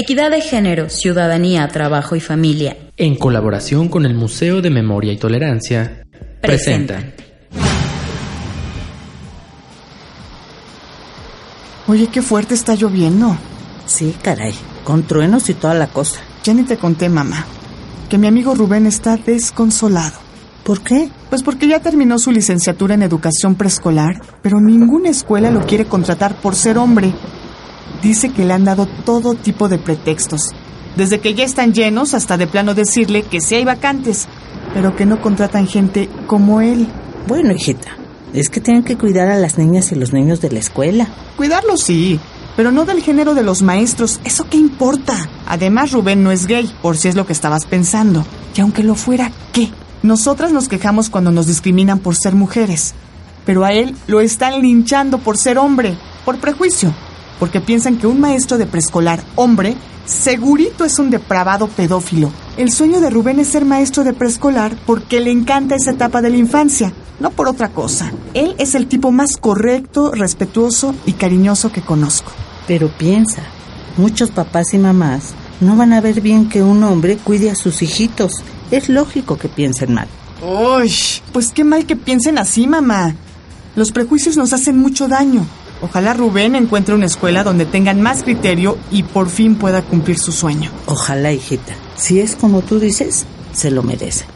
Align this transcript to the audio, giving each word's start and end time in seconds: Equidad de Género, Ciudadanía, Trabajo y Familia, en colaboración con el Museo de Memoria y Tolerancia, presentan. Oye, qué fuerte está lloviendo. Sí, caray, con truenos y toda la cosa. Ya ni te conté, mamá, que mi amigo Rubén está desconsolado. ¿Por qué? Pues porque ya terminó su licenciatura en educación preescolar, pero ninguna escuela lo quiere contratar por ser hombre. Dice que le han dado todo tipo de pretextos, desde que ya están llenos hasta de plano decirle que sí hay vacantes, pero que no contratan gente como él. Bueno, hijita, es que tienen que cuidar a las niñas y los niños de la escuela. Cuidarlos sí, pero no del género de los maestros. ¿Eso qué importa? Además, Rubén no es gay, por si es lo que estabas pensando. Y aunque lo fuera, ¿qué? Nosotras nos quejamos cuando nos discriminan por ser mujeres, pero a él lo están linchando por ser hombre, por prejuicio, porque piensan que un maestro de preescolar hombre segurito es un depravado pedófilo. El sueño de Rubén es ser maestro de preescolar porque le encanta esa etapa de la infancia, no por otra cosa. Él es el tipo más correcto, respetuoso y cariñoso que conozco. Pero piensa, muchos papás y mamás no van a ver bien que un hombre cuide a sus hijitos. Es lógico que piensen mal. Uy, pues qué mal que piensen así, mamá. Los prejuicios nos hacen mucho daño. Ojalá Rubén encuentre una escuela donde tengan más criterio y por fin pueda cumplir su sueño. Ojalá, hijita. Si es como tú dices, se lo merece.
Equidad 0.00 0.30
de 0.30 0.40
Género, 0.40 0.88
Ciudadanía, 0.88 1.68
Trabajo 1.68 2.16
y 2.16 2.20
Familia, 2.20 2.74
en 2.96 3.16
colaboración 3.16 3.90
con 3.90 4.06
el 4.06 4.14
Museo 4.14 4.62
de 4.62 4.70
Memoria 4.70 5.12
y 5.12 5.18
Tolerancia, 5.18 6.06
presentan. 6.40 7.12
Oye, 11.86 12.06
qué 12.06 12.22
fuerte 12.22 12.54
está 12.54 12.76
lloviendo. 12.76 13.36
Sí, 13.84 14.14
caray, 14.22 14.54
con 14.84 15.02
truenos 15.02 15.50
y 15.50 15.54
toda 15.54 15.74
la 15.74 15.88
cosa. 15.88 16.22
Ya 16.44 16.54
ni 16.54 16.62
te 16.62 16.78
conté, 16.78 17.10
mamá, 17.10 17.44
que 18.08 18.16
mi 18.16 18.26
amigo 18.26 18.54
Rubén 18.54 18.86
está 18.86 19.18
desconsolado. 19.18 20.18
¿Por 20.64 20.80
qué? 20.80 21.10
Pues 21.28 21.42
porque 21.42 21.68
ya 21.68 21.80
terminó 21.80 22.18
su 22.18 22.32
licenciatura 22.32 22.94
en 22.94 23.02
educación 23.02 23.54
preescolar, 23.54 24.22
pero 24.40 24.62
ninguna 24.62 25.10
escuela 25.10 25.50
lo 25.50 25.66
quiere 25.66 25.84
contratar 25.84 26.36
por 26.36 26.54
ser 26.54 26.78
hombre. 26.78 27.12
Dice 28.02 28.30
que 28.30 28.44
le 28.44 28.54
han 28.54 28.64
dado 28.64 28.86
todo 29.04 29.34
tipo 29.34 29.68
de 29.68 29.78
pretextos, 29.78 30.50
desde 30.96 31.20
que 31.20 31.34
ya 31.34 31.44
están 31.44 31.72
llenos 31.72 32.14
hasta 32.14 32.36
de 32.36 32.46
plano 32.46 32.74
decirle 32.74 33.22
que 33.22 33.40
sí 33.40 33.54
hay 33.54 33.64
vacantes, 33.64 34.26
pero 34.74 34.96
que 34.96 35.06
no 35.06 35.20
contratan 35.20 35.66
gente 35.66 36.08
como 36.26 36.60
él. 36.60 36.88
Bueno, 37.26 37.52
hijita, 37.52 37.96
es 38.32 38.48
que 38.48 38.60
tienen 38.60 38.82
que 38.82 38.96
cuidar 38.96 39.28
a 39.28 39.38
las 39.38 39.58
niñas 39.58 39.92
y 39.92 39.94
los 39.94 40.12
niños 40.12 40.40
de 40.40 40.50
la 40.50 40.58
escuela. 40.58 41.08
Cuidarlos 41.36 41.82
sí, 41.82 42.18
pero 42.56 42.72
no 42.72 42.84
del 42.84 43.02
género 43.02 43.34
de 43.34 43.42
los 43.42 43.62
maestros. 43.62 44.20
¿Eso 44.24 44.46
qué 44.48 44.56
importa? 44.56 45.28
Además, 45.46 45.92
Rubén 45.92 46.22
no 46.22 46.32
es 46.32 46.46
gay, 46.46 46.70
por 46.82 46.96
si 46.96 47.08
es 47.08 47.16
lo 47.16 47.26
que 47.26 47.32
estabas 47.32 47.66
pensando. 47.66 48.24
Y 48.56 48.60
aunque 48.60 48.82
lo 48.82 48.94
fuera, 48.94 49.30
¿qué? 49.52 49.70
Nosotras 50.02 50.52
nos 50.52 50.68
quejamos 50.68 51.10
cuando 51.10 51.30
nos 51.30 51.46
discriminan 51.46 51.98
por 51.98 52.16
ser 52.16 52.34
mujeres, 52.34 52.94
pero 53.44 53.64
a 53.64 53.72
él 53.72 53.94
lo 54.06 54.20
están 54.20 54.60
linchando 54.62 55.18
por 55.18 55.36
ser 55.36 55.58
hombre, 55.58 55.96
por 56.24 56.38
prejuicio, 56.38 56.94
porque 57.40 57.60
piensan 57.60 57.96
que 57.96 58.06
un 58.06 58.20
maestro 58.20 58.58
de 58.58 58.66
preescolar 58.66 59.20
hombre 59.34 59.74
segurito 60.04 60.84
es 60.84 60.98
un 60.98 61.10
depravado 61.10 61.66
pedófilo. 61.68 62.30
El 62.56 62.70
sueño 62.70 63.00
de 63.00 63.10
Rubén 63.10 63.40
es 63.40 63.48
ser 63.48 63.64
maestro 63.64 64.04
de 64.04 64.12
preescolar 64.12 64.76
porque 64.86 65.20
le 65.20 65.30
encanta 65.30 65.74
esa 65.74 65.92
etapa 65.92 66.20
de 66.20 66.30
la 66.30 66.36
infancia, 66.36 66.92
no 67.18 67.30
por 67.30 67.48
otra 67.48 67.70
cosa. 67.70 68.12
Él 68.34 68.54
es 68.58 68.74
el 68.74 68.86
tipo 68.86 69.10
más 69.10 69.36
correcto, 69.38 70.12
respetuoso 70.12 70.94
y 71.06 71.14
cariñoso 71.14 71.72
que 71.72 71.80
conozco. 71.80 72.30
Pero 72.68 72.88
piensa, 72.88 73.42
muchos 73.96 74.30
papás 74.30 74.74
y 74.74 74.78
mamás 74.78 75.34
no 75.60 75.76
van 75.76 75.92
a 75.92 76.00
ver 76.00 76.20
bien 76.20 76.48
que 76.48 76.62
un 76.62 76.82
hombre 76.84 77.16
cuide 77.16 77.50
a 77.50 77.54
sus 77.54 77.82
hijitos. 77.82 78.42
Es 78.70 78.88
lógico 78.88 79.38
que 79.38 79.48
piensen 79.48 79.94
mal. 79.94 80.08
Uy, 80.42 80.92
pues 81.32 81.52
qué 81.52 81.64
mal 81.64 81.86
que 81.86 81.96
piensen 81.96 82.38
así, 82.38 82.66
mamá. 82.66 83.14
Los 83.76 83.92
prejuicios 83.92 84.36
nos 84.36 84.52
hacen 84.52 84.78
mucho 84.78 85.06
daño. 85.06 85.46
Ojalá 85.82 86.14
Rubén 86.14 86.54
encuentre 86.54 86.94
una 86.94 87.06
escuela 87.06 87.42
donde 87.42 87.64
tengan 87.64 88.00
más 88.00 88.22
criterio 88.22 88.76
y 88.90 89.02
por 89.02 89.30
fin 89.30 89.56
pueda 89.56 89.82
cumplir 89.82 90.18
su 90.18 90.32
sueño. 90.32 90.70
Ojalá, 90.86 91.32
hijita. 91.32 91.74
Si 91.96 92.20
es 92.20 92.36
como 92.36 92.62
tú 92.62 92.78
dices, 92.78 93.26
se 93.52 93.70
lo 93.70 93.82
merece. 93.82 94.26